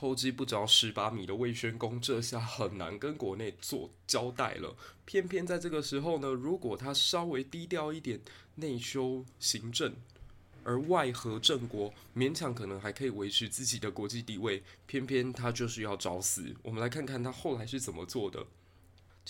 [0.00, 4.74] 偷鸡不着蚀把米的魏宣公，这下很难跟国内做交代了。
[5.04, 8.18] 偏偏在这个时候呢，如果他稍微低调一点，
[8.54, 9.94] 内修行政，
[10.64, 14.62] 而外合郑国，勉强可能还可以维持自己的国际地位。
[14.86, 16.56] 偏偏他就是要找死。
[16.62, 18.46] 我们来看看他后来是怎么做的。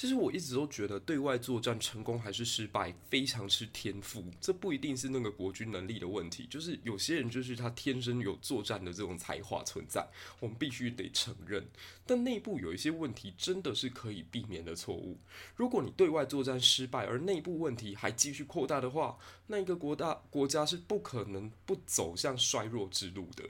[0.01, 4.25] 其实我一直都觉得，对外作战成功还是失败，非常吃天赋。
[4.41, 11.69] 这不一定是那个国军能力的问题，就是有些人就是他天生有作战的这种才华存在，我们必须得承认。
[12.07, 15.19] 但内部有一些问题，真的是可以避免的错误。
[15.55, 23.45] 如果你对外作战失败，而内部问题还继续扩大的话，那一个国大国家是不可能不走向衰弱之路的。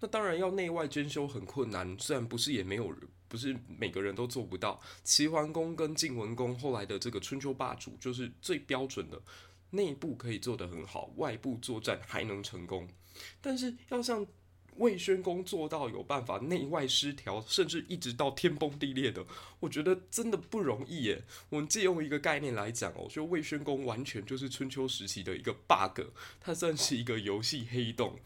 [0.00, 3.00] 那当然要内外兼修很困难，虽然不是也没有人。
[3.28, 4.80] 不是每个人都做不到。
[5.04, 9.22] 齐桓公跟晋文公后来的这个春秋霸主，就是最标准的，
[9.70, 12.88] 内部可以做得很好，外部作战还能成功。
[13.40, 14.26] 但是要像
[14.78, 19.24] 魏宣公做到有办法内外失调，甚至一直到天崩地裂的，
[19.60, 21.22] 我觉得真的不容易耶。
[21.50, 26.00] 我们借用一个概念来讲哦，就魏宣公完全就是春秋时期的一个 bug，
[26.40, 28.18] 他算是一个游戏黑洞。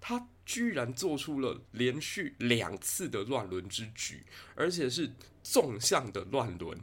[0.00, 4.24] 他居然做出了连续两次的乱伦之举，
[4.54, 5.10] 而且是
[5.42, 6.78] 纵向的乱伦。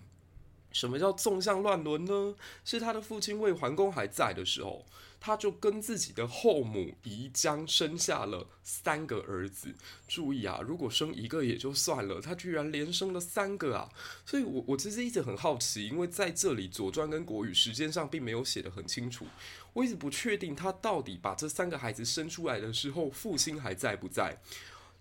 [0.72, 2.36] 什么叫纵向乱伦呢？
[2.64, 4.86] 是他的父亲魏桓公还在的时候。
[5.22, 9.76] 他就跟自己的后母宜姜生下了三个儿子。
[10.08, 13.90] 注意啊，如果生一个也就算了，他居然连生了三个啊！
[14.26, 19.26] 所以，我我其实一直很好奇，因为在这里《左传》跟《国语》时间上并没有写得很清楚，
[19.74, 24.38] 我一直不确定他到底把这三个孩子生出来的时候，父亲还在不在。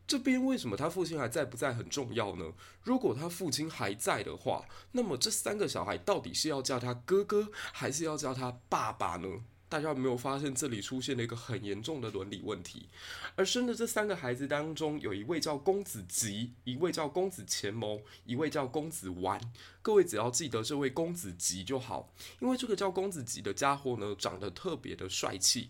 [0.09, 2.55] 这边为什么他父亲还在不在很重要呢？
[2.83, 9.29] 如果他父亲还在的话，那么这三个小孩到底是要叫他哥哥，还是要叫他爸爸呢？
[9.69, 12.89] 大家有没有发现这里出现了一个很严重的伦理问题？
[13.37, 19.39] 而生的这三个孩子当中，有一位叫公子吉，一位叫公子虔谋，一位叫公子完。
[19.83, 25.69] 各位只要记得这位公子吉就好，因为这个叫公子吉的家伙呢，长得特别的帅气。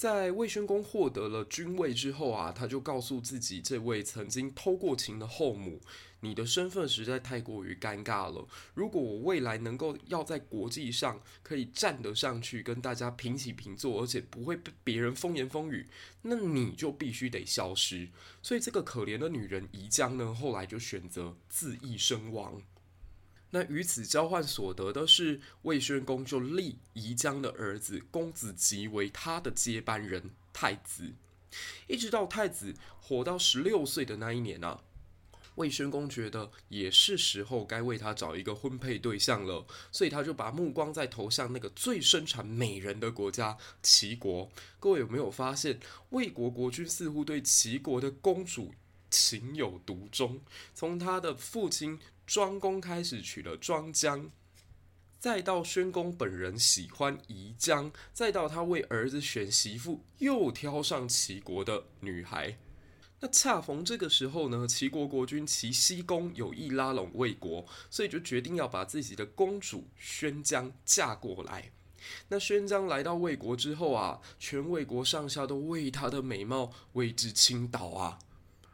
[0.00, 5.78] 在魏宣公获得了君位之后啊，他就告诉自己这位曾经偷过情的后母
[6.20, 8.48] ：“你的身份实在太过于尴尬了。
[8.72, 15.86] 如果我未来能够要在国际上可以站得上去，跟大家平起平坐，而且不会被别人风言风语，
[16.22, 18.08] 那你就必须得消失。”
[18.40, 22.62] 所以这个可怜的女人宜姜呢，后来就选择自缢身亡。
[23.52, 31.14] 那与此交换所得的是，魏宣公就立宜姜的儿子公子吉为他的接班人太子，
[31.88, 34.82] 一直到太子活到十六岁的那一年啊，
[35.56, 44.48] 魏宣公觉得也是时候该为他找一个婚配对象了，所以他就把目光在投向那个最生产美人的国家齐国。
[44.78, 45.80] 各位有没有发现，
[46.10, 48.72] 魏国国君似乎对齐国的公主
[49.10, 50.40] 情有独钟？
[50.72, 51.98] 从他的父亲。
[52.30, 54.30] 庄公开始娶了庄姜，
[55.18, 62.56] 再到宣公本人喜欢宜姜，再到他为儿子选媳妇，又挑上齐国的女孩。
[63.18, 71.72] 那恰逢这个时候呢，齐国国君齐僖公有意拉拢魏国，所以就决定要把自己的公主宣姜嫁过来。
[72.28, 78.20] 那宣姜来到魏国之后啊，全魏国上下都为她的美貌为之倾倒啊。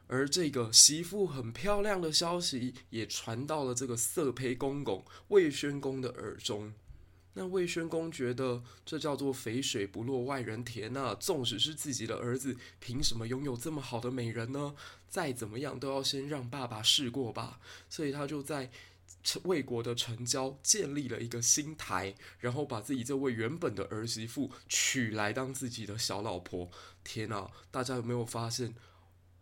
[0.08, 6.72] 而这个媳妇很漂亮的消息也传到了这个色胚公公魏宣公的耳中。
[7.38, 14.74] 那魏宣公觉得这叫做肥水不落外人田呐、啊，纵使是自己的儿子，凭什么拥有这么好的美人呢？
[15.08, 17.60] 再怎么样都要先让爸爸试过吧。
[17.90, 18.70] 所以他就在
[19.42, 26.70] 魏国的城郊建立了一个新台，然后把自己这位原本的儿媳妇娶来当自己的小老婆。
[27.04, 28.74] 天呐，大家有没有发现？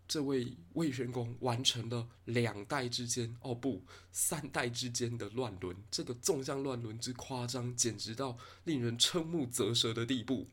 [0.07, 3.83] 这位魏宣公完成了两代之间，哦不，
[4.13, 10.49] 三代之间的乱伦，这个纵向乱伦之夸张，简直到令人瞠目结舌的地步。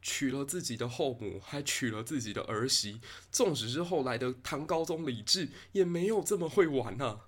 [0.00, 3.00] 娶了自己的后母，还娶了自己的儿媳，
[3.32, 7.20] 纵使是后来的唐高宗李治，也没有这么会玩、啊。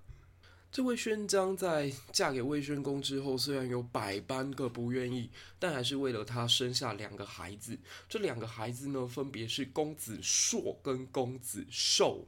[0.72, 7.78] 这位宣姜在嫁给魏宣公之后，虽然有百般个不愿意，但还是为了他生下两个孩子。
[8.08, 12.26] 这两个孩子呢，分别是公子硕跟公子寿。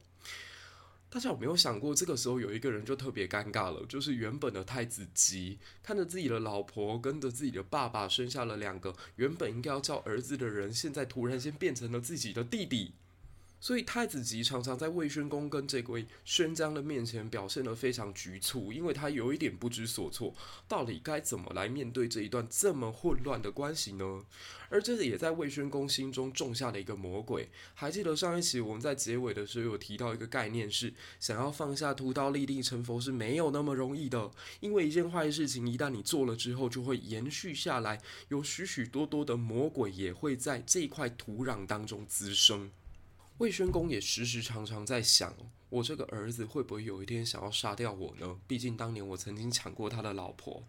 [1.11, 12.93] 大家有没有想过，这个时候有一个人就特别尴尬了，就是原本的太子吉，看着自己的老婆跟着自己的爸爸生下了两个原本应该要叫儿子的人，现在突然间变成了自己的弟弟。
[13.59, 20.33] 所以太子吉常常在魏宣公跟这位宣姜的面前表现得非常局促，因为他有一点不知所措，
[20.67, 24.23] 到底该怎么来面对这一段这么混乱的关系呢？
[24.69, 27.49] 而这也在魏宣公心中种下了一个魔鬼。
[27.73, 37.99] 还记得上一期我们在结尾的时候有提到一个概念是，想要放下屠刀立地成佛是没有那么容易的，因为一件坏事情一旦你做了之后，就会延续下来，
[38.29, 42.71] 有许许多多的魔鬼也会在这块土壤当中滋生。
[43.39, 45.33] 魏宣公也时时常常在想，
[45.69, 48.37] 我这个儿子会不会有一天想要杀掉我呢？
[48.45, 50.67] 毕竟当年我曾经抢过他的老婆。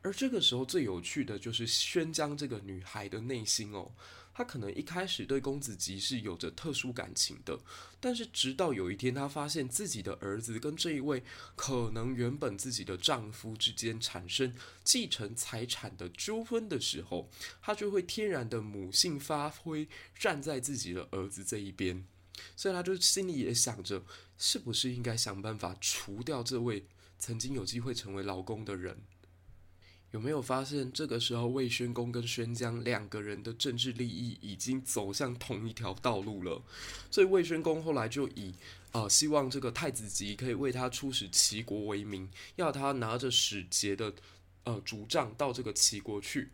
[0.00, 3.92] 而这个时候最有趣的就是宣江这个女孩的内心哦。
[4.38, 7.58] 她可能一开始对公子吉是有着特殊感情的，
[7.98, 11.24] 但是直到有一天，她发现自己的儿子跟这一位
[11.56, 17.28] 可能原本自己的丈夫之间产生继承财产的纠纷的时候，
[17.60, 22.06] 她就会天然的母性发挥，站在自己的儿子这一边，
[22.54, 24.04] 所以她就心里也想着，
[24.38, 26.86] 是不是应该想办法除掉这位
[27.18, 29.02] 曾经有机会成为老公的人。
[30.12, 36.62] 有没有发现，这个时候魏宣公跟宣姜两个人的政治利益已经走向同一条道路了？
[37.10, 38.54] 所以魏宣公后来就以
[38.90, 44.14] 啊、呃，希望这个太子吉可以为他出使齐国为名，要他拿着使节的
[44.64, 46.50] 呃竹杖到这个齐国去。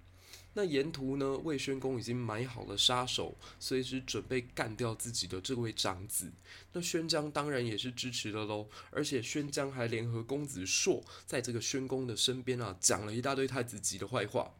[0.54, 6.32] 那沿途呢，魏宣公已经埋好了杀手，随时准备干掉自己的这位长子。
[6.72, 14.54] 那宣姜当然也是支持的喽，而且宣姜还联合公子硕，在这个宣公的身边啊，讲了一大堆太子吉的坏话。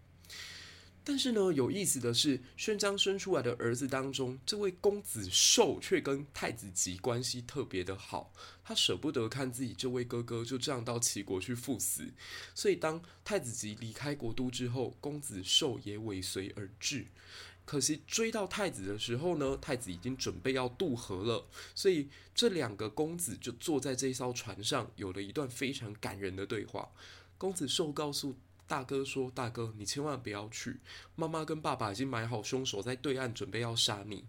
[1.07, 8.33] 但是呢，有意思的是，宣姜生出来的儿子当中，这位公子寿却跟太子吉关系特别的好。
[8.65, 12.15] 他舍不得看自己这位哥哥就这样到齐国去赴死，
[12.55, 17.07] 所以当太子吉离开国都之后，公子寿也尾随而至。
[17.67, 26.91] 可惜追到太子的时候呢，太子已经准备要渡河了，所以这两个公子就坐在这艘船上，有了一段非常感人的对话。
[27.37, 28.37] 公子寿告诉
[28.67, 30.81] 大哥说：“大哥，你千万不要去，
[31.15, 34.25] 妈妈跟爸爸已经买好凶手在对岸，准备要杀你。”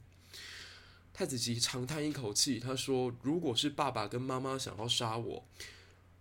[1.13, 5.45] 太子吉长叹一口气，他说：“如果是爸爸跟妈妈想要杀我，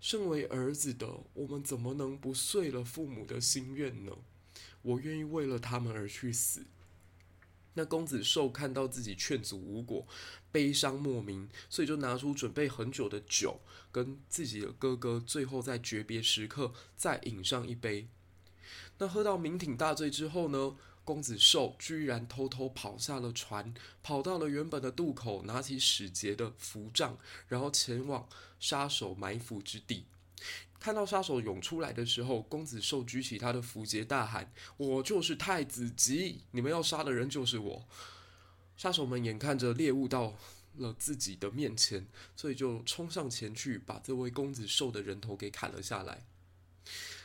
[0.00, 4.12] 身为儿子的我们怎么能不遂了父母的心愿呢？
[4.82, 6.64] 我愿意为了他们而去死。”
[7.74, 10.06] 那公子寿看到自己劝阻无果，
[10.50, 13.60] 悲伤莫名，所以就拿出准备很久的酒，
[13.92, 18.08] 跟自己的哥哥最后在诀别时刻再饮上一杯。
[18.98, 27.18] 那喝到酩酊大醉之后呢，公子寿居然偷偷跑下了船，跑到了原本的渡口，拿起使节的符杖，
[27.48, 28.28] 然后前往
[28.60, 30.06] 杀手埋伏之地。
[30.84, 37.88] 看到杀手涌出来的时候，公子寿举起他的符节，大喊：“我就是太子吉，你们要杀的人就是我。”
[38.76, 40.34] 杀手们眼看着猎物到
[40.76, 42.06] 了自己的面前，
[42.36, 46.26] 所以就冲上前去，把这位公子寿的人头给砍了下来。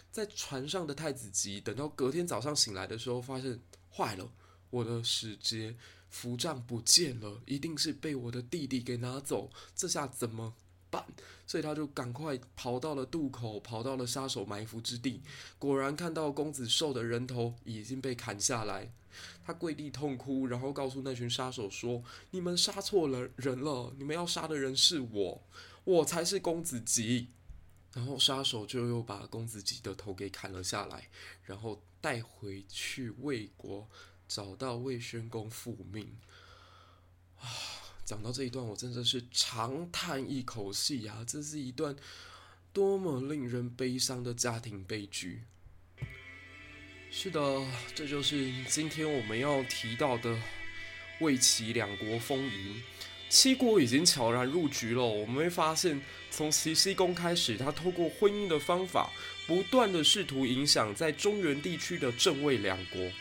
[0.10, 3.60] 在船上的太子吉等到隔天早上醒来的时候，发现
[3.94, 4.32] 坏了，
[4.70, 5.76] 我的使节
[6.08, 10.56] 符杖不见了，一定是被我的弟弟给拿走，这下怎么
[10.90, 11.06] 办？
[11.48, 15.22] 所以他就赶快跑到了渡口，跑到了杀手埋伏之地。
[15.58, 18.92] 果然看到公子寿的人头已经被砍下来，
[19.44, 25.42] 他跪地痛哭，然后告诉那群杀手说：“你们杀错了人了，你们要杀的人是我，
[25.84, 27.30] 我才是公子吉。”
[27.96, 31.10] 然后杀手就又把公子吉的头给砍了下来，
[31.44, 33.90] 然后带回去魏国，
[34.28, 36.16] 找到魏宣公复命。
[37.40, 37.79] 啊。
[38.10, 41.24] 讲到这一段，我真的是长叹一口气呀！
[41.28, 41.96] 这是一段
[42.74, 45.44] 多么令人悲伤的家庭悲剧。
[47.12, 47.40] 是的，
[47.94, 50.36] 这就是今天我们要提到的
[51.20, 52.82] 魏齐两国风云。
[53.30, 55.06] 齐国已经悄然入局了。
[55.06, 56.02] 我们会发现，
[56.32, 59.12] 从齐僖公开始，他透过婚姻的方法，
[59.46, 63.12] 不断的试图影响在中原地区的郑魏两国。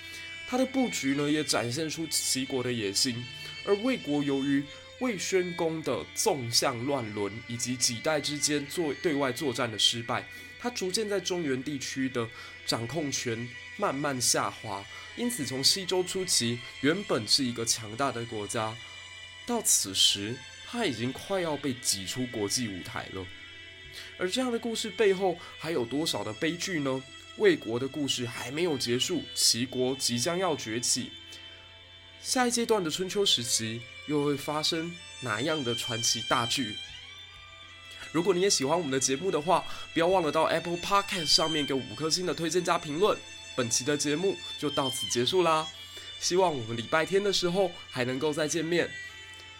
[0.48, 3.22] 他的布局呢，也展现出齐国的野心。
[3.64, 4.62] 而魏国由于
[5.00, 10.26] 魏宣公的纵向乱伦，以及几代之间做对外作战的失败，
[10.58, 12.28] 他逐渐在中原地区的
[12.66, 14.84] 掌控权慢慢下滑。
[15.16, 18.76] 因此，从西周初期，原本是一个强大的国家，
[19.46, 20.36] 到此时，
[20.66, 23.26] 他已经快要被挤出国际舞台了。
[24.16, 27.02] 而这样的故事背后，还有多少的悲剧呢？
[27.36, 31.10] 魏国的故事还没有结束，齐国即将要崛起。
[32.28, 36.76] 下一阶段的春秋时期又会发生哪样的传奇大剧？
[38.12, 39.64] 如果你也喜欢我们的节目的话，
[39.94, 43.16] 不要忘了到 Apple Podcast 上面给五颗星的推荐加评论。
[43.56, 45.66] 本期的节目就到此结束啦，
[46.20, 48.90] 希望我们礼拜天的时候还能够再见面。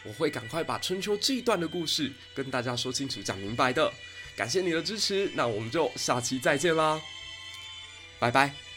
[0.05, 3.91] 我会赶快把春秋这一段的故事跟大家说清楚、讲明白的。
[4.37, 7.01] 感谢你的支持，那我们就下期再见啦，
[8.19, 8.68] 拜拜。